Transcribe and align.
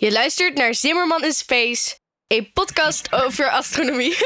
Je 0.00 0.12
luistert 0.12 0.54
naar 0.54 0.74
Zimmerman 0.74 1.24
in 1.24 1.32
Space, 1.32 1.98
een 2.26 2.50
podcast 2.52 3.12
over 3.12 3.50
astronomie. 3.50 4.16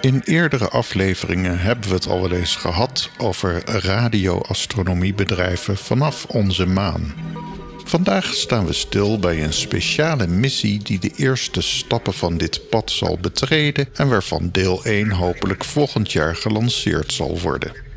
In 0.00 0.22
eerdere 0.24 0.68
afleveringen 0.68 1.58
hebben 1.58 1.88
we 1.88 1.94
het 1.94 2.06
al 2.06 2.20
wel 2.20 2.32
eens 2.32 2.56
gehad 2.56 3.10
over 3.18 3.62
radioastronomiebedrijven 3.64 5.76
vanaf 5.76 6.24
onze 6.24 6.66
maan. 6.66 7.14
Vandaag 7.84 8.34
staan 8.34 8.66
we 8.66 8.72
stil 8.72 9.18
bij 9.18 9.44
een 9.44 9.52
speciale 9.52 10.26
missie 10.26 10.82
die 10.82 10.98
de 10.98 11.12
eerste 11.16 11.60
stappen 11.60 12.14
van 12.14 12.36
dit 12.36 12.68
pad 12.68 12.90
zal 12.90 13.18
betreden 13.20 13.88
en 13.94 14.08
waarvan 14.08 14.48
deel 14.52 14.84
1 14.84 15.10
hopelijk 15.10 15.64
volgend 15.64 16.12
jaar 16.12 16.36
gelanceerd 16.36 17.12
zal 17.12 17.40
worden. 17.40 17.91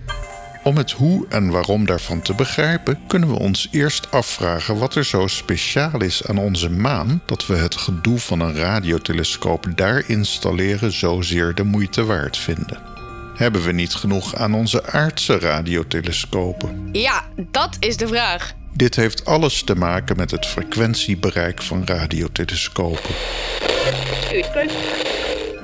Om 0.65 0.77
het 0.77 0.91
hoe 0.91 1.25
en 1.29 1.49
waarom 1.49 1.85
daarvan 1.85 2.21
te 2.21 2.33
begrijpen, 2.33 2.99
kunnen 3.07 3.29
we 3.29 3.39
ons 3.39 3.67
eerst 3.71 4.11
afvragen 4.11 4.77
wat 4.77 4.95
er 4.95 5.05
zo 5.05 5.27
speciaal 5.27 6.01
is 6.01 6.27
aan 6.27 6.37
onze 6.37 6.69
maan 6.69 7.21
dat 7.25 7.45
we 7.47 7.55
het 7.55 7.75
gedoe 7.75 8.19
van 8.19 8.39
een 8.39 8.55
radiotelescoop 8.55 9.67
daar 9.75 10.03
installeren 10.07 10.91
zozeer 10.91 11.53
de 11.53 11.63
moeite 11.63 12.05
waard 12.05 12.37
vinden. 12.37 12.81
Hebben 13.35 13.63
we 13.63 13.71
niet 13.71 13.93
genoeg 13.93 14.35
aan 14.35 14.53
onze 14.53 14.91
aardse 14.91 15.39
radiotelescopen? 15.39 16.89
Ja, 16.91 17.23
dat 17.51 17.77
is 17.79 17.97
de 17.97 18.07
vraag. 18.07 18.53
Dit 18.73 18.95
heeft 18.95 19.25
alles 19.25 19.63
te 19.63 19.75
maken 19.75 20.17
met 20.17 20.31
het 20.31 20.45
frequentiebereik 20.45 21.61
van 21.61 21.85
radiotelescopen. 21.85 23.15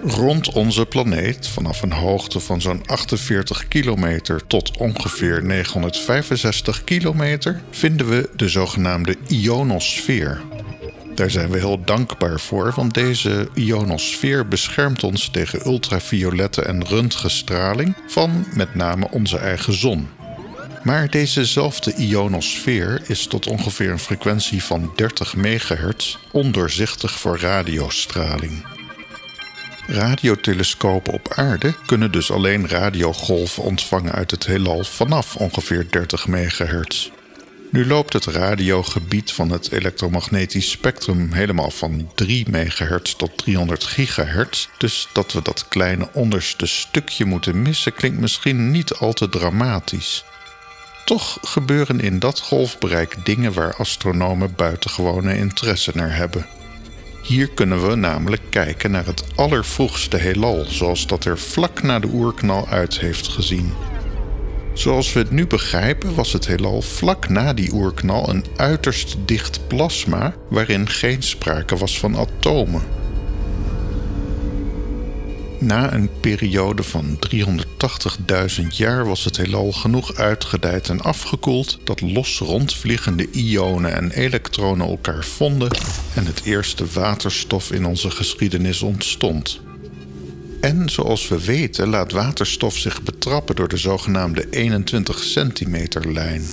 Rond 0.04 0.52
onze 0.52 0.86
planeet, 0.86 1.48
vanaf 1.48 1.82
een 1.82 1.92
hoogte 1.92 2.40
van 2.40 2.62
zo'n 2.62 2.84
48 2.86 3.68
kilometer 3.68 4.48
tot 4.48 4.78
ongeveer 4.78 5.44
965 5.44 6.84
kilometer, 6.84 7.62
vinden 7.72 8.10
we 8.10 8.30
de 8.36 8.50
zogenaamde 8.50 9.16
ionosfeer. 9.28 10.42
Daar 11.16 11.32
zijn 11.32 11.50
we 11.50 11.58
heel 11.58 11.84
dankbaar 11.86 12.40
voor, 12.40 12.74
want 12.76 12.94
deze 12.94 13.50
ionosfeer 13.54 14.48
beschermt 14.48 15.04
ons 15.04 15.30
tegen 15.30 15.66
ultraviolette 15.66 16.62
en 16.62 16.86
röntgenstraling 16.86 17.96
van 18.08 18.46
met 18.54 18.76
name 18.76 19.08
onze 19.12 19.38
eigen 19.38 19.74
zon. 19.74 20.08
Maar 20.84 21.10
dezezelfde 21.10 21.94
ionosfeer 21.96 23.02
is 23.06 23.28
tot 23.28 23.48
ongeveer 23.48 23.92
een 23.92 24.00
frequentie 24.00 24.64
van 24.64 24.92
30 24.96 25.36
megahertz 25.36 26.18
ondoorzichtig 26.32 27.12
voor 27.12 27.40
radiostraling. 27.40 28.71
Radiotelescopen 29.92 31.14
op 31.14 31.34
aarde 31.36 31.74
kunnen 31.86 32.12
dus 32.12 32.32
alleen 32.32 32.68
radiogolven 32.68 33.64
ontvangen 33.64 34.12
uit 34.12 34.32
het 34.32 34.46
heelal 34.46 34.84
vanaf 34.84 35.36
ongeveer 35.36 35.88
30 35.90 36.28
megahertz. 36.28 37.10
Nu 37.72 37.88
loopt 37.88 38.14
het 38.14 38.26
radiogebied 38.26 39.32
van 39.32 39.50
het 39.50 39.72
elektromagnetisch 39.72 40.70
spectrum 40.70 41.32
helemaal 41.32 41.72
van 41.72 42.12
3 42.16 42.46
MHz 42.50 43.16
tot 43.18 43.38
300 43.38 43.84
GHz. 43.84 44.68
Dus 44.78 45.08
dat 45.14 45.34
we 45.34 45.42
dat 45.42 45.68
kleine 45.68 46.10
onderste 46.14 46.66
stukje 46.66 47.26
moeten 47.26 47.62
missen 47.62 47.94
klinkt 47.94 48.20
misschien 48.20 48.72
niet 48.72 48.94
al 48.94 49.14
te 49.14 49.30
dramatisch. 49.30 50.24
Toch 51.06 51.38
gebeuren 51.42 52.00
in 52.00 52.20
dat 52.20 52.40
golfbereik 52.40 53.26
dingen 53.26 53.54
waar 53.54 53.76
astronomen 53.76 54.56
buitengewone 54.56 55.38
interesse 55.38 55.92
naar 55.94 56.16
hebben. 56.16 56.46
Hier 57.32 57.50
kunnen 57.50 57.88
we 57.90 57.96
namelijk 57.96 58.42
kijken 58.50 58.92
naar 58.92 59.06
het 59.06 59.24
allervroegste 59.36 60.18
heelal, 60.18 60.66
zoals 60.68 61.08
dat 61.08 61.26
er 61.26 61.40
vlak 61.40 61.82
na 61.82 62.00
de 62.00 62.08
oerknal 62.08 62.68
uit 62.68 63.00
heeft 63.00 63.28
gezien. 63.28 63.74
Zoals 64.74 65.14
we 65.14 65.20
het 65.20 65.32
nu 65.32 65.48
begrijpen, 65.48 66.16
was 66.16 66.34
het 66.34 66.48
heelal 66.48 66.82
vlak 66.82 67.30
na 67.30 67.54
die 67.54 67.74
oerknal 67.74 68.30
een 68.30 68.46
uiterst 68.56 69.18
dicht 69.26 69.68
plasma 69.68 70.34
waarin 70.50 70.90
geen 70.90 71.24
sprake 71.24 71.78
was 71.78 72.00
van 72.00 72.18
atomen. 72.18 72.82
Na 75.64 75.94
een 75.94 76.10
periode 76.20 76.84
van 76.84 77.20
380.000 78.62 78.68
jaar 78.70 79.06
was 79.06 79.24
het 79.24 79.38
heelal 79.38 79.72
genoeg 79.72 80.16
uitgedijd 80.16 80.90
en 80.90 81.02
afgekoeld 81.02 81.80
dat 81.84 82.02
los 82.02 82.40
rondvliegende 82.40 83.32
ionen 83.32 83.94
en 83.96 84.12
elektronen 84.12 84.88
elkaar 84.88 85.24
vonden 85.24 85.72
en 86.16 86.26
het 86.26 86.42
eerste 86.44 86.86
waterstof 86.94 87.72
in 87.72 87.86
onze 87.86 88.12
geschiedenis 88.12 88.82
ontstond. 88.82 89.62
En 90.62 90.90
zoals 90.90 91.28
we 91.28 91.46
weten 91.46 91.88
laat 91.88 92.12
waterstof 92.12 92.78
zich 92.78 93.02
betrappen 93.02 93.56
door 93.56 93.68
de 93.68 93.78
zogenaamde 93.78 94.48
21 94.50 95.24
centimeter 95.24 96.14
lijn. 96.14 96.44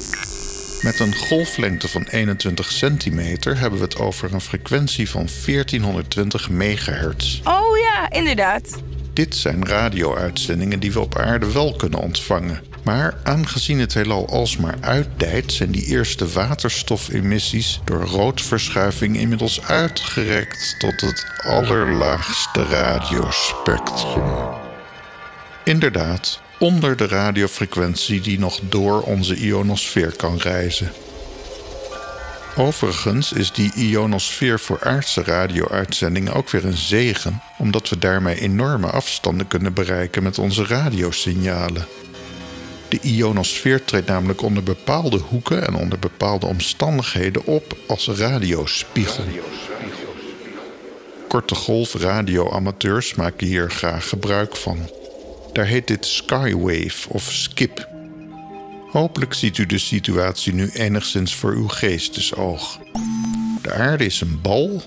Met 0.83 1.01
een 1.01 1.15
golflengte 1.15 1.89
van 1.89 2.03
21 2.11 2.73
centimeter 2.73 3.59
hebben 3.59 3.79
we 3.79 3.85
het 3.85 3.99
over 3.99 4.35
een 4.35 4.41
frequentie 4.41 5.11
van 5.11 5.29
1420 5.47 6.51
megahertz. 6.51 7.41
Oh 7.45 7.79
ja, 7.79 8.11
inderdaad. 8.11 8.88
Dit 9.19 9.37
zijn 9.37 9.67
radio-uitzendingen 9.67 10.81
die 10.81 10.93
we 10.93 11.01
op 11.01 11.19
aarde 11.19 11.53
wel 11.53 11.77
kunnen 11.77 11.99
ontvangen. 11.99 12.61
Maar 12.85 13.21
aangezien 13.23 13.79
het 13.79 13.95
heelal 13.95 14.29
alsmaar 14.29 14.77
uitdijt, 14.81 15.53
zijn 15.53 15.71
die 15.71 15.85
eerste 15.85 16.29
waterstofemissies 16.29 17.81
door 17.85 18.03
roodverschuiving 18.03 19.17
inmiddels 19.17 19.63
uitgerekt 19.63 20.75
tot 20.79 21.01
het 21.01 21.27
allerlaagste 21.37 22.65
radiospectrum. 22.65 24.25
Inderdaad, 25.65 26.41
onder 26.59 26.97
de 26.97 27.07
radiofrequentie 27.07 28.21
die 28.21 28.39
nog 28.39 28.61
door 28.69 29.03
onze 29.03 29.37
ionosfeer 29.37 30.17
kan 30.17 30.37
reizen. 30.37 30.93
Overigens 32.59 33.33
is 33.33 33.53
die 33.53 33.73
ionosfeer 33.75 34.61
voor 34.61 34.79
aardse 34.83 35.23
radio-uitzendingen 35.23 36.33
ook 36.33 36.51
weer 36.51 36.65
een 36.65 36.77
zegen, 36.77 37.43
omdat 37.59 37.89
we 37.89 37.99
daarmee 37.99 38.41
enorme 38.41 38.87
afstanden 38.87 39.47
kunnen 39.47 39.75
bereiken 39.75 40.23
met 40.23 40.39
onze 40.39 40.67
radiosignalen. 40.67 41.87
De 42.89 42.99
ionosfeer 43.01 43.85
treedt 43.85 44.07
namelijk 44.07 44.43
onder 44.43 44.63
bepaalde 44.63 45.19
hoeken 45.19 45.67
en 45.67 45.75
onder 45.75 45.99
bepaalde 45.99 46.47
omstandigheden 46.47 47.45
op 47.45 47.77
als 47.87 48.09
radiospiegel. 48.09 49.25
Korte 51.29 51.55
golf 51.55 51.95
radioamateurs 51.95 53.15
maken 53.15 53.47
hier 53.47 53.71
graag 53.71 54.09
gebruik 54.09 54.57
van. 54.57 54.91
Daar 55.53 55.67
heet 55.67 55.87
dit 55.87 56.07
skywave 56.07 57.09
of 57.09 57.23
skip. 57.23 57.89
Hopelijk 58.91 59.35
ziet 59.35 59.59
u 59.59 59.67
de 59.67 59.79
situatie 59.79 60.55
nu 60.55 60.71
enigszins 60.73 61.35
voor 61.35 61.53
uw 61.53 61.69
geestesoog. 61.69 62.79
De 63.63 63.73
aarde 63.73 64.05
is 64.05 64.21
een 64.21 64.41
bal. 64.43 64.83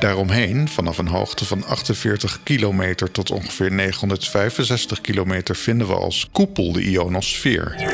Daaromheen, 0.00 0.68
vanaf 0.68 0.98
een 0.98 1.06
hoogte 1.06 1.44
van 1.44 1.64
48 1.64 2.40
kilometer 2.42 3.10
tot 3.10 3.30
ongeveer 3.30 3.72
965 3.72 5.00
kilometer, 5.00 5.56
vinden 5.56 5.86
we 5.86 5.94
als 5.94 6.28
koepel 6.32 6.72
de 6.72 6.82
ionosfeer. 6.82 7.92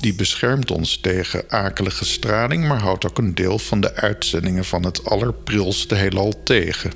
Die 0.00 0.14
beschermt 0.14 0.70
ons 0.70 1.00
tegen 1.00 1.44
akelige 1.48 2.04
straling, 2.04 2.68
maar 2.68 2.80
houdt 2.80 3.06
ook 3.06 3.18
een 3.18 3.34
deel 3.34 3.58
van 3.58 3.80
de 3.80 3.94
uitzendingen 3.94 4.64
van 4.64 4.84
het 4.84 5.04
allerprilste 5.04 5.94
heelal 5.94 6.42
tegen. 6.44 6.90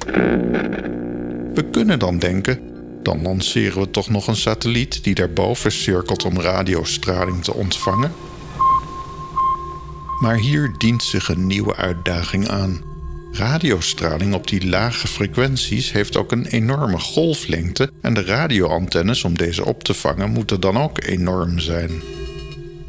We 1.55 1.65
kunnen 1.71 1.99
dan 1.99 2.19
denken: 2.19 2.74
dan 3.05 3.23
lanceren 3.23 3.81
we 3.81 3.91
toch 3.91 4.09
nog 4.09 4.27
een 4.27 4.37
satelliet 4.37 5.05
die 5.05 5.15
daarboven 5.15 5.73
cirkelt 5.73 6.25
om 6.25 6.41
radiostraling 6.41 7.45
te 7.45 7.55
ontvangen. 7.55 8.13
Maar 10.21 10.37
hier 10.37 10.75
dient 10.79 11.03
zich 11.03 11.29
een 11.29 11.47
nieuwe 11.47 11.77
uitdaging 11.77 12.49
aan. 12.49 12.81
Radiostraling 13.33 14.35
op 14.35 14.49
die 14.49 14.69
lage 14.69 15.07
frequenties 15.07 15.93
heeft 15.93 16.17
ook 16.17 16.33
een 16.33 16.47
enorme 16.47 16.99
golflengte 16.99 17.91
en 18.01 18.15
de 18.15 18.25
radioantennes 18.25 19.25
om 19.25 19.37
deze 19.37 19.65
op 19.65 19.85
te 19.85 19.95
vangen 19.95 20.31
moeten 20.31 20.61
dan 20.61 20.79
ook 20.79 21.05
enorm 21.05 21.59
zijn. 21.59 22.03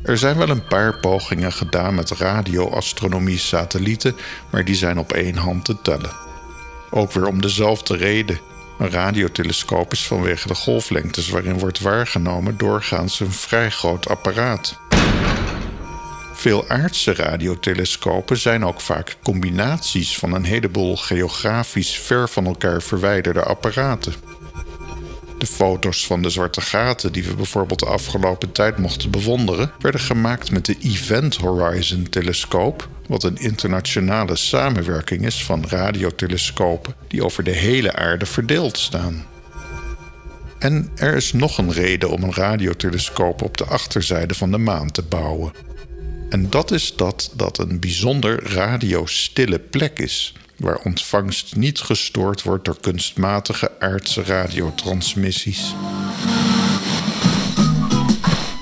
Er 0.04 0.18
zijn 0.18 0.38
wel 0.38 0.50
een 0.50 0.68
paar 0.68 1.00
pogingen 1.00 1.52
gedaan 1.52 1.96
met 1.96 2.12
radioastronomie-satellieten, 2.12 4.16
maar 4.52 4.66
die 4.66 4.76
zijn 4.76 5.00
op 5.00 5.12
één 5.12 5.36
hand 5.36 5.66
te 5.66 5.82
tellen. 5.82 6.12
Ook 6.92 7.12
weer 7.12 7.28
om 7.28 7.42
dezelfde 7.42 7.98
reden. 7.98 8.40
Een 8.80 8.90
radiotelescoop 8.90 9.92
is 9.92 10.08
vanwege 10.08 10.48
de 10.48 10.56
golflengtes 10.56 11.30
waarin 11.30 11.60
wordt 11.60 11.80
waargenomen 11.80 12.58
doorgaans 12.58 13.20
een 13.20 13.32
vrij 13.32 13.70
groot 13.70 14.10
apparaat. 14.10 14.80
Veel 16.34 16.70
aardse 16.70 17.14
radiotelescopen 17.14 18.38
zijn 18.38 18.66
ook 18.66 18.82
vaak 18.82 19.18
combinaties 19.24 20.18
van 20.18 20.34
een 20.34 20.44
heleboel 20.44 20.98
geografisch 20.98 22.00
ver 22.00 22.30
van 22.30 22.46
elkaar 22.46 22.82
verwijderde 22.82 23.44
apparaten. 23.44 24.14
De 25.38 25.46
foto's 25.46 26.06
van 26.06 26.22
de 26.22 26.30
zwarte 26.30 26.62
gaten 26.62 27.12
die 27.12 27.24
we 27.24 27.34
bijvoorbeeld 27.34 27.80
de 27.80 27.86
afgelopen 27.86 28.52
tijd 28.52 28.78
mochten 28.78 29.12
bewonderen, 29.12 29.72
werden 29.80 30.02
gemaakt 30.02 30.52
met 30.52 30.66
de 30.66 30.78
Event 30.82 31.36
Horizon 31.36 32.10
telescoop, 32.10 32.88
wat 33.08 33.24
een 33.24 33.38
internationale 33.38 34.36
samenwerking 34.36 35.26
is 35.26 35.44
van 35.44 35.66
radiotelescopen 35.68 36.96
die 37.08 37.24
over 37.24 37.44
de 37.44 37.52
hele 37.52 37.96
aarde 37.96 38.26
verdeeld 38.26 38.78
staan. 38.78 39.26
En 40.60 40.92
er 40.96 41.16
is 41.16 41.34
nog 41.34 41.58
een 41.58 41.72
reden 41.72 42.10
om 42.10 42.24
een 42.24 42.34
radiotelescoop 42.34 43.42
op 43.42 43.58
de 43.58 43.66
achterzijde 43.66 44.34
van 44.34 44.52
de 44.52 44.58
maan 44.58 44.92
te 44.92 45.04
bouwen. 45.04 45.54
En 46.30 46.50
dat 46.50 46.72
is 46.72 46.96
dat 46.96 47.32
dat 47.36 47.58
een 47.58 47.80
bijzonder 47.80 48.54
radiostille 48.54 49.60
plek 49.60 50.00
is, 50.00 50.34
waar 50.58 50.78
ontvangst 50.78 51.56
niet 51.56 51.80
gestoord 51.80 52.44
wordt 52.44 52.66
door 52.66 52.80
kunstmatige 52.80 53.72
aardse 53.80 54.24
radiotransmissies. 54.24 55.74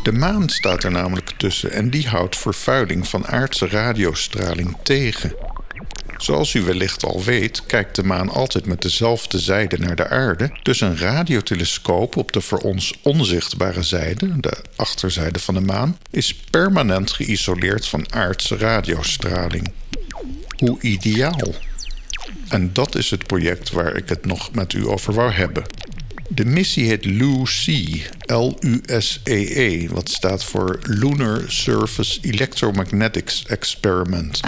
De 0.03 0.11
maan 0.11 0.49
staat 0.49 0.83
er 0.83 0.91
namelijk 0.91 1.31
tussen 1.37 1.71
en 1.71 1.89
die 1.89 2.07
houdt 2.07 2.37
vervuiling 2.37 3.07
van 3.07 3.27
aardse 3.27 3.67
radiostraling 3.67 4.77
tegen. 4.83 5.35
Zoals 6.17 6.53
u 6.53 6.61
wellicht 6.61 7.03
al 7.03 7.23
weet, 7.23 7.65
kijkt 7.65 7.95
de 7.95 8.03
maan 8.03 8.29
altijd 8.29 8.65
met 8.65 8.81
dezelfde 8.81 9.39
zijde 9.39 9.77
naar 9.77 9.95
de 9.95 10.07
aarde. 10.07 10.59
Dus 10.63 10.81
een 10.81 10.97
radiotelescoop 10.97 12.15
op 12.15 12.31
de 12.31 12.41
voor 12.41 12.59
ons 12.59 12.93
onzichtbare 13.01 13.83
zijde, 13.83 14.39
de 14.39 14.57
achterzijde 14.75 15.39
van 15.39 15.53
de 15.53 15.61
maan, 15.61 15.97
is 16.09 16.35
permanent 16.35 17.11
geïsoleerd 17.11 17.87
van 17.87 18.13
aardse 18.13 18.57
radiostraling. 18.57 19.71
Hoe 20.57 20.77
ideaal! 20.81 21.53
En 22.49 22.73
dat 22.73 22.95
is 22.95 23.09
het 23.09 23.27
project 23.27 23.71
waar 23.71 23.95
ik 23.95 24.09
het 24.09 24.25
nog 24.25 24.51
met 24.51 24.73
u 24.73 24.87
over 24.87 25.13
wou 25.13 25.31
hebben. 25.31 25.63
De 26.35 26.45
missie 26.45 26.85
heet 26.85 27.05
LUSEE, 27.05 28.01
L-U-S-E-E, 28.25 29.83
e, 29.83 29.87
wat 29.87 30.09
staat 30.09 30.43
voor 30.43 30.79
Lunar 30.81 31.43
Surface 31.47 32.19
Electromagnetics 32.21 33.45
Experiment. 33.45 34.39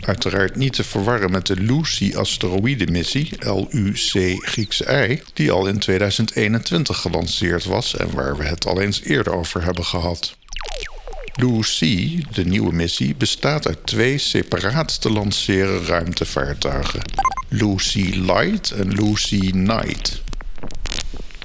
Uiteraard 0.00 0.56
niet 0.56 0.72
te 0.72 0.84
verwarren 0.84 1.30
met 1.30 1.46
de 1.46 1.56
Lucy 1.56 2.12
asteroïdenmissie, 2.14 3.30
L-U-C 3.38 4.34
Grieks 4.38 4.80
I, 4.80 5.22
die 5.34 5.50
al 5.50 5.66
in 5.66 5.78
2021 5.78 7.00
gelanceerd 7.00 7.64
was 7.64 7.96
en 7.96 8.10
waar 8.14 8.36
we 8.36 8.44
het 8.44 8.66
al 8.66 8.80
eens 8.80 9.02
eerder 9.02 9.32
over 9.32 9.64
hebben 9.64 9.84
gehad. 9.84 10.36
Lucy, 11.34 12.24
de 12.32 12.44
nieuwe 12.44 12.72
missie, 12.72 13.14
bestaat 13.14 13.66
uit 13.66 13.86
twee 13.86 14.18
separaat 14.18 15.00
te 15.00 15.10
lanceren 15.10 15.84
ruimtevaartuigen. 15.84 17.02
Lucy 17.48 18.10
Light 18.14 18.70
en 18.70 18.88
Lucy 18.88 19.50
Night. 19.52 20.22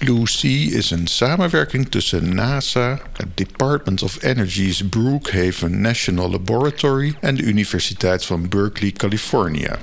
Lucy 0.05 0.69
is 0.71 0.91
een 0.91 1.07
samenwerking 1.07 1.89
tussen 1.89 2.35
NASA, 2.35 3.01
het 3.13 3.37
Department 3.37 4.03
of 4.03 4.23
Energy's 4.23 4.83
Brookhaven 4.89 5.81
National 5.81 6.29
Laboratory 6.29 7.15
en 7.21 7.35
de 7.35 7.43
Universiteit 7.43 8.25
van 8.25 8.49
Berkeley, 8.49 8.91
California. 8.91 9.79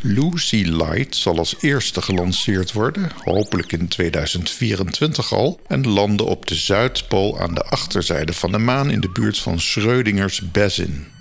Lucy 0.00 0.64
Light 0.64 1.16
zal 1.16 1.38
als 1.38 1.56
eerste 1.60 2.02
gelanceerd 2.02 2.72
worden, 2.72 3.10
hopelijk 3.24 3.72
in 3.72 3.88
2024 3.88 5.32
al, 5.32 5.60
en 5.66 5.88
landen 5.88 6.26
op 6.26 6.46
de 6.46 6.54
Zuidpool 6.54 7.40
aan 7.40 7.54
de 7.54 7.64
achterzijde 7.64 8.32
van 8.32 8.52
de 8.52 8.58
maan 8.58 8.90
in 8.90 9.00
de 9.00 9.10
buurt 9.10 9.38
van 9.38 9.60
Schrödingers 9.60 10.50
Basin. 10.52 11.13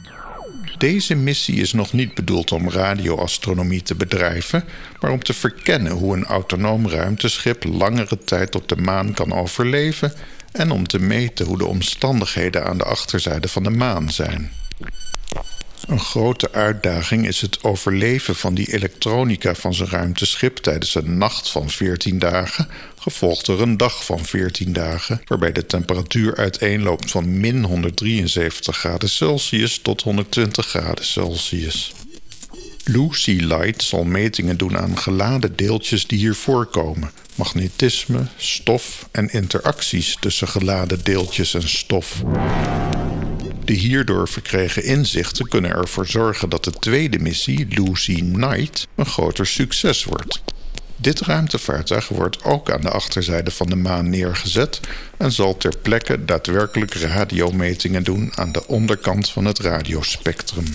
Deze 0.83 1.15
missie 1.15 1.55
is 1.55 1.73
nog 1.73 1.93
niet 1.93 2.13
bedoeld 2.13 2.51
om 2.51 2.69
radioastronomie 2.69 3.81
te 3.81 3.95
bedrijven, 3.95 4.63
maar 4.99 5.11
om 5.11 5.23
te 5.23 5.33
verkennen 5.33 5.91
hoe 5.91 6.15
een 6.15 6.25
autonoom 6.25 6.89
ruimteschip 6.89 7.63
langere 7.63 8.17
tijd 8.17 8.55
op 8.55 8.67
de 8.67 8.75
maan 8.75 9.13
kan 9.13 9.33
overleven 9.33 10.13
en 10.51 10.71
om 10.71 10.87
te 10.87 10.99
meten 10.99 11.45
hoe 11.45 11.57
de 11.57 11.65
omstandigheden 11.65 12.65
aan 12.65 12.77
de 12.77 12.83
achterzijde 12.83 13.47
van 13.47 13.63
de 13.63 13.69
maan 13.69 14.11
zijn. 14.11 14.51
Een 15.87 15.99
grote 15.99 16.51
uitdaging 16.51 17.27
is 17.27 17.41
het 17.41 17.63
overleven 17.63 18.35
van 18.35 18.53
die 18.53 18.73
elektronica 18.73 19.55
van 19.55 19.73
zijn 19.73 19.89
ruimteschip 19.89 20.57
tijdens 20.57 20.95
een 20.95 21.17
nacht 21.17 21.49
van 21.49 21.69
14 21.69 22.19
dagen, 22.19 22.67
gevolgd 22.97 23.45
door 23.45 23.61
een 23.61 23.77
dag 23.77 24.05
van 24.05 24.25
14 24.25 24.73
dagen, 24.73 25.21
waarbij 25.25 25.51
de 25.51 25.65
temperatuur 25.65 26.35
uiteenloopt 26.35 27.11
van 27.11 27.39
min 27.39 27.63
173 27.63 28.77
graden 28.77 29.09
Celsius 29.09 29.79
tot 29.81 30.01
120 30.01 30.67
graden 30.67 31.05
Celsius. 31.05 31.93
Lucy 32.83 33.37
Light 33.39 33.83
zal 33.83 34.03
metingen 34.03 34.57
doen 34.57 34.77
aan 34.77 34.97
geladen 34.97 35.55
deeltjes 35.55 36.07
die 36.07 36.19
hier 36.19 36.35
voorkomen, 36.35 37.11
magnetisme, 37.35 38.27
stof 38.37 39.07
en 39.11 39.29
interacties 39.29 40.17
tussen 40.19 40.47
geladen 40.47 41.03
deeltjes 41.03 41.53
en 41.53 41.69
stof. 41.69 42.23
De 43.65 43.73
hierdoor 43.73 44.27
verkregen 44.27 44.83
inzichten 44.83 45.47
kunnen 45.47 45.71
ervoor 45.71 46.07
zorgen 46.07 46.49
dat 46.49 46.63
de 46.63 46.71
tweede 46.71 47.19
missie, 47.19 47.67
Lucy 47.69 48.21
Night, 48.21 48.87
een 48.95 49.05
groter 49.05 49.47
succes 49.47 50.03
wordt. 50.03 50.41
Dit 50.95 51.19
ruimtevaartuig 51.19 52.07
wordt 52.07 52.43
ook 52.43 52.71
aan 52.71 52.81
de 52.81 52.89
achterzijde 52.89 53.51
van 53.51 53.67
de 53.67 53.75
maan 53.75 54.09
neergezet 54.09 54.79
en 55.17 55.31
zal 55.31 55.57
ter 55.57 55.77
plekke 55.81 56.25
daadwerkelijk 56.25 56.93
radiometingen 56.93 58.03
doen 58.03 58.31
aan 58.35 58.51
de 58.51 58.67
onderkant 58.67 59.29
van 59.29 59.45
het 59.45 59.59
radiospectrum. 59.59 60.65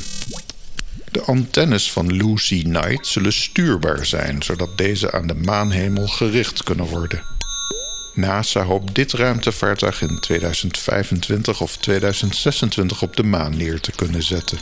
De 1.10 1.20
antennes 1.20 1.92
van 1.92 2.12
Lucy 2.12 2.62
Night 2.66 3.06
zullen 3.06 3.32
stuurbaar 3.32 4.06
zijn, 4.06 4.42
zodat 4.42 4.78
deze 4.78 5.12
aan 5.12 5.26
de 5.26 5.34
maanhemel 5.34 6.06
gericht 6.06 6.62
kunnen 6.62 6.86
worden. 6.86 7.37
NASA 8.18 8.62
hoopt 8.62 8.94
dit 8.94 9.12
ruimtevaartuig 9.12 10.02
in 10.02 10.18
2025 10.20 11.60
of 11.60 11.76
2026 11.76 13.02
op 13.02 13.16
de 13.16 13.22
maan 13.22 13.56
neer 13.56 13.80
te 13.80 13.92
kunnen 13.92 14.22
zetten. 14.22 14.58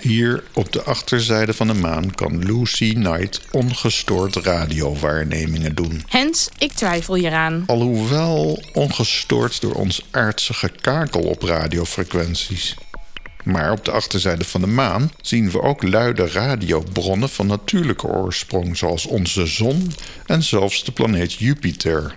Hier 0.00 0.44
op 0.52 0.72
de 0.72 0.82
achterzijde 0.82 1.54
van 1.54 1.66
de 1.66 1.74
maan 1.74 2.14
kan 2.14 2.38
Lucy 2.38 2.94
Knight 2.94 3.40
ongestoord 3.50 4.36
radiowaarnemingen 4.36 5.74
doen. 5.74 6.02
Hens, 6.08 6.48
ik 6.58 6.72
twijfel 6.72 7.14
hieraan. 7.14 7.64
Alhoewel 7.66 8.62
ongestoord 8.72 9.60
door 9.60 9.74
ons 9.74 10.04
aardse 10.10 10.54
gekakel 10.54 11.22
op 11.22 11.42
radiofrequenties. 11.42 12.76
Maar 13.44 13.72
op 13.72 13.84
de 13.84 13.90
achterzijde 13.90 14.44
van 14.44 14.60
de 14.60 14.66
maan 14.66 15.10
zien 15.20 15.50
we 15.50 15.62
ook 15.62 15.82
luide 15.82 16.28
radiobronnen 16.28 17.28
van 17.28 17.46
natuurlijke 17.46 18.06
oorsprong, 18.06 18.76
zoals 18.76 19.06
onze 19.06 19.46
zon 19.46 19.92
en 20.26 20.42
zelfs 20.42 20.84
de 20.84 20.92
planeet 20.92 21.32
Jupiter. 21.32 22.14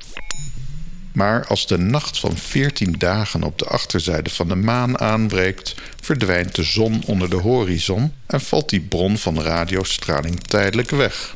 Maar 1.16 1.46
als 1.48 1.68
de 1.68 1.78
nacht 1.78 2.20
van 2.20 2.38
14 2.38 2.96
dagen 2.98 3.44
op 3.44 3.60
de 3.60 3.66
achterzijde 3.66 4.30
van 4.30 4.48
de 4.48 4.56
maan 4.56 5.00
aanbreekt, 5.00 5.76
verdwijnt 6.02 6.56
de 6.56 6.64
zon 6.64 7.04
onder 7.06 7.30
de 7.30 7.36
horizon 7.36 8.14
en 8.26 8.42
valt 8.42 8.70
die 8.70 8.82
bron 8.82 9.18
van 9.18 9.42
radiostraling 9.42 10.44
tijdelijk 10.44 10.90
weg. 10.90 11.34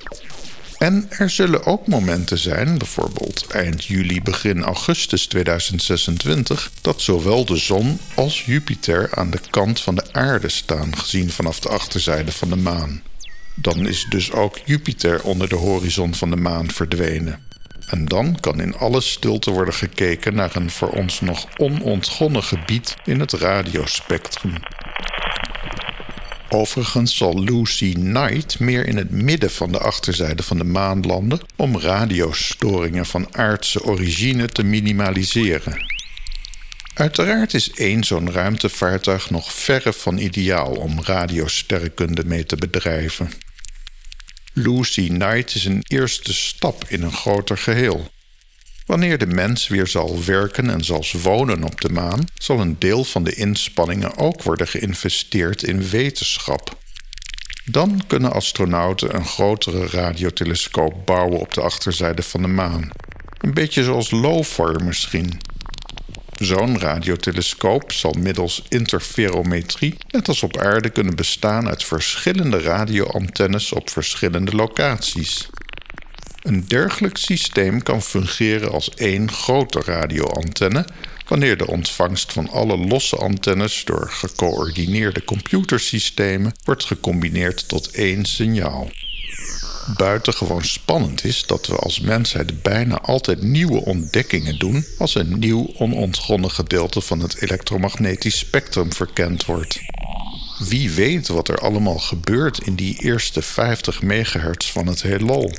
En 0.78 1.06
er 1.10 1.30
zullen 1.30 1.66
ook 1.66 1.88
momenten 1.88 2.38
zijn, 2.38 2.78
bijvoorbeeld 2.78 3.48
eind 3.48 3.86
juli, 3.86 4.22
begin 4.22 4.64
augustus 4.64 5.26
2026, 5.28 6.72
dat 6.82 7.02
zowel 7.02 7.46
de 7.46 7.58
zon 7.58 8.00
als 8.16 8.46
Jupiter 8.46 9.10
aan 9.16 9.30
de 9.30 9.40
kant 9.50 9.82
van 9.82 9.96
de 9.96 10.14
aarde 10.14 10.50
staan, 10.50 10.98
gezien 10.98 11.32
vanaf 11.32 11.60
de 11.60 11.70
achterzijde 11.70 12.32
van 12.32 12.50
de 12.50 12.56
maan. 12.56 13.02
Dan 13.56 13.88
is 13.88 14.06
dus 14.10 14.32
ook 14.32 14.60
Jupiter 14.66 15.24
onder 15.24 15.50
de 15.50 15.56
horizon 15.56 16.14
van 16.14 16.30
de 16.30 16.36
maan 16.36 16.72
verdwenen. 16.72 17.48
En 17.90 18.06
dan 18.06 18.40
kan 18.40 18.62
in 18.62 18.78
alle 18.78 19.02
stilte 19.02 19.52
worden 19.52 19.74
gekeken 19.74 20.36
naar 20.36 20.56
een 20.56 20.70
voor 20.70 20.90
ons 20.90 21.22
nog 21.22 21.48
onontgonnen 21.58 22.44
gebied 22.44 22.96
in 23.06 23.20
het 23.20 23.32
radiospectrum. 23.32 24.54
Overigens 26.50 27.18
zal 27.18 27.44
Lucy 27.44 27.94
Knight 27.94 28.60
meer 28.60 28.88
in 28.88 28.98
het 28.98 29.12
midden 29.12 29.52
van 29.52 29.72
de 29.72 29.80
achterzijde 29.80 30.44
van 30.44 30.58
de 30.58 30.64
maan 30.64 31.02
landen 31.02 31.40
om 31.56 31.80
radiostoringen 31.80 33.06
van 33.06 33.36
aardse 33.36 33.84
origine 33.84 34.48
te 34.48 34.64
minimaliseren. 34.64 35.88
Uiteraard 36.94 37.54
is 37.54 37.72
één 37.72 38.04
zo'n 38.04 38.32
ruimtevaartuig 38.32 39.30
nog 39.30 39.54
verre 39.54 39.94
van 39.94 40.18
ideaal 40.18 40.72
om 40.72 41.04
radiosterrenkunde 41.04 42.26
mee 42.26 42.46
te 42.46 42.56
bedrijven. 42.56 43.32
Lucy 44.54 45.08
Knight 45.08 45.56
is 45.56 45.66
een 45.66 45.84
eerste 45.88 46.34
stap 46.34 46.84
in 46.88 47.02
een 47.02 47.12
groter 47.12 47.58
geheel. 47.58 48.12
Wanneer 48.86 49.18
de 49.18 49.26
mens 49.26 49.68
weer 49.68 49.88
zal 49.88 50.24
werken 50.24 50.70
en 50.70 50.84
zal 50.84 51.06
wonen 51.22 51.64
op 51.64 51.82
de 51.82 51.90
maan, 51.90 52.26
zal 52.34 52.60
een 52.60 52.76
deel 52.80 53.04
van 53.04 53.24
de 53.24 53.36
inspanningen 53.36 54.18
ook 54.18 54.44
worden 54.44 54.68
geïnvesteerd 54.68 55.64
in 55.64 55.90
wetenschap. 55.90 56.78
Dan 57.66 58.04
kunnen 58.08 58.34
astronauten 58.34 59.16
een 59.16 59.26
grotere 59.26 59.88
radiotelescoop 59.88 61.06
bouwen 61.06 61.40
op 61.40 61.54
de 61.54 61.62
achterzijde 61.62 62.24
van 62.24 62.42
de 62.42 62.48
maan. 62.48 62.90
Een 63.38 63.54
beetje 63.54 63.84
zoals 63.84 64.12
LOFAR 64.12 64.84
misschien. 64.84 65.40
Zo'n 66.40 66.80
radiotelescoop 66.80 67.92
zal 67.92 68.16
middels 68.20 68.64
interferometrie, 68.70 69.98
net 70.12 70.28
als 70.28 70.44
op 70.44 70.58
aarde, 70.58 70.90
kunnen 70.90 71.16
bestaan 71.16 71.68
uit 71.68 71.84
verschillende 71.84 72.62
radioantennes 72.62 73.74
op 73.74 73.90
verschillende 73.90 74.56
locaties. 74.56 75.50
Een 76.42 76.68
dergelijk 76.68 77.18
systeem 77.18 77.84
kan 77.84 78.02
fungeren 78.02 78.72
als 78.72 78.90
één 78.90 79.32
grote 79.32 79.82
radioantenne 79.86 80.86
wanneer 81.28 81.58
de 81.58 81.68
ontvangst 81.68 82.32
van 82.32 82.50
alle 82.50 82.78
losse 82.78 83.16
antennes 83.16 83.84
door 83.86 84.10
gecoördineerde 84.10 85.24
computersystemen 85.24 86.54
wordt 86.64 86.86
gecombineerd 86.86 87.68
tot 87.68 87.92
één 87.92 88.26
signaal. 88.26 88.90
Buitengewoon 89.98 90.64
spannend 90.64 91.24
is 91.24 91.46
dat 91.46 91.68
we 91.68 91.76
als 91.76 92.00
mensheid 92.00 92.62
bijna 92.62 93.02
altijd 93.02 93.42
nieuwe 93.42 93.86
ontdekkingen 93.86 94.60
doen 94.60 94.86
als 94.98 95.16
een 95.16 95.40
nieuw 95.40 95.74
onontgonnen 95.78 96.52
gedeelte 96.52 97.02
van 97.02 97.20
het 97.20 97.42
elektromagnetisch 97.42 98.38
spectrum 98.38 98.94
verkend 98.94 99.46
wordt. 99.46 99.80
Wie 100.60 100.92
weet 100.92 101.28
wat 101.28 101.48
er 101.48 101.60
allemaal 101.60 101.98
gebeurt 101.98 102.58
in 102.58 102.76
die 102.76 102.98
eerste 103.00 103.42
50 103.42 104.02
megahertz 104.02 104.72
van 104.72 104.88
het 104.88 105.02
heelal. 105.02 105.52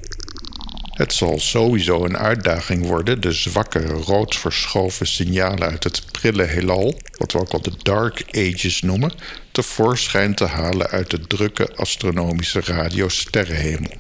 Het 0.91 1.13
zal 1.13 1.39
sowieso 1.39 2.05
een 2.05 2.19
uitdaging 2.19 2.87
worden 2.87 3.21
de 3.21 3.33
zwakke 3.33 3.87
rood 3.87 4.37
verschoven 4.37 5.07
signalen 5.07 5.71
uit 5.71 5.85
het 5.85 6.13
prille 6.13 6.45
heelal, 6.45 7.01
wat 7.17 7.33
we 7.33 7.39
ook 7.39 7.53
wel 7.53 7.63
de 7.63 7.73
Dark 7.83 8.25
Ages 8.31 8.83
noemen, 8.83 9.13
tevoorschijn 9.53 10.35
te 10.35 10.45
halen 10.45 10.89
uit 10.89 11.11
de 11.11 11.27
drukke 11.27 11.75
astronomische 11.75 12.61
radiosterrenhemel. 12.61 13.91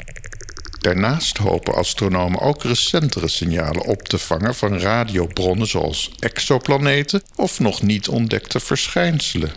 Daarnaast 0.80 1.36
hopen 1.36 1.74
astronomen 1.74 2.40
ook 2.40 2.62
recentere 2.62 3.28
signalen 3.28 3.84
op 3.84 4.02
te 4.02 4.18
vangen 4.18 4.54
van 4.54 4.78
radiobronnen 4.78 5.66
zoals 5.66 6.10
exoplaneten 6.18 7.22
of 7.34 7.58
nog 7.58 7.82
niet 7.82 8.08
ontdekte 8.08 8.60
verschijnselen. 8.60 9.52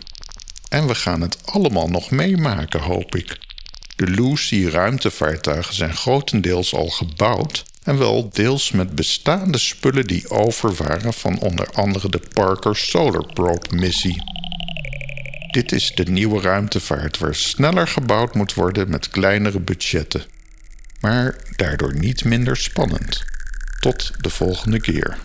En 0.68 0.86
we 0.86 0.94
gaan 0.94 1.20
het 1.20 1.38
allemaal 1.44 1.88
nog 1.88 2.10
meemaken, 2.10 2.80
hoop 2.80 3.14
ik. 3.14 3.38
De 3.96 4.06
Lucy-ruimtevaartuigen 4.06 5.74
zijn 5.74 5.94
grotendeels 5.94 6.74
al 6.74 6.88
gebouwd 6.88 7.64
en 7.82 7.98
wel 7.98 8.30
deels 8.32 8.70
met 8.70 8.94
bestaande 8.94 9.58
spullen 9.58 10.06
die 10.06 10.30
over 10.30 10.74
waren 10.74 11.12
van 11.12 11.38
onder 11.38 11.70
andere 11.72 12.08
de 12.08 12.20
Parker 12.32 12.76
Solar 12.76 13.26
Probe-missie. 13.32 14.22
Dit 15.50 15.72
is 15.72 15.92
de 15.94 16.04
nieuwe 16.04 16.40
ruimtevaart 16.40 17.18
waar 17.18 17.34
sneller 17.34 17.88
gebouwd 17.88 18.34
moet 18.34 18.54
worden 18.54 18.90
met 18.90 19.08
kleinere 19.08 19.60
budgetten. 19.60 20.24
Maar 21.04 21.34
daardoor 21.56 21.94
niet 21.94 22.24
minder 22.24 22.56
spannend. 22.56 23.24
Tot 23.80 24.12
de 24.20 24.30
volgende 24.30 24.80
keer. 24.80 25.18